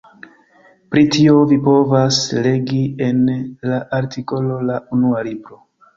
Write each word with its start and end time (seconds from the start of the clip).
Pri 0.93 1.03
tio 1.15 1.35
vi 1.51 1.59
povas 1.67 2.19
legi 2.47 2.81
en 3.09 3.19
la 3.73 3.79
artikolo 3.99 4.61
La 4.71 4.83
Unua 4.99 5.23
Libro. 5.29 5.61